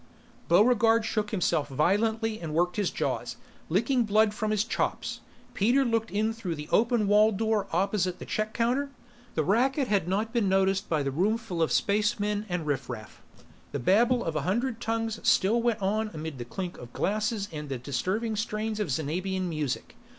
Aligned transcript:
Buregarde 0.49 1.05
shook 1.05 1.29
himself 1.29 1.67
violently 1.67 2.39
and 2.39 2.55
worked 2.55 2.75
his 2.77 2.89
jaws, 2.89 3.35
licking 3.69 4.03
blood 4.03 4.33
from 4.33 4.49
his 4.49 4.63
chops. 4.63 5.19
Peter 5.53 5.85
looked 5.85 6.09
in 6.09 6.33
through 6.33 6.55
the 6.55 6.67
open 6.71 7.05
wall 7.07 7.31
door 7.31 7.67
opposite 7.71 8.17
the 8.17 8.25
check 8.25 8.51
counter; 8.51 8.89
the 9.35 9.43
racket 9.43 9.89
had 9.89 10.07
not 10.07 10.33
been 10.33 10.49
noticed 10.49 10.89
by 10.89 11.03
the 11.03 11.11
roomful 11.11 11.61
of 11.61 11.71
spacemen 11.71 12.47
and 12.49 12.65
riffraff. 12.65 13.21
The 13.73 13.77
babble 13.79 14.23
of 14.23 14.35
a 14.35 14.41
hundred 14.41 14.81
tongues 14.81 15.19
still 15.21 15.61
went 15.61 15.83
on 15.83 16.09
amid 16.15 16.39
the 16.39 16.45
clink 16.45 16.79
of 16.79 16.93
glasses 16.93 17.47
and 17.51 17.69
the 17.69 17.77
disturbing 17.77 18.35
strains 18.35 18.79
of 18.79 18.87
Xanabian 18.89 19.47
music. 19.47 19.95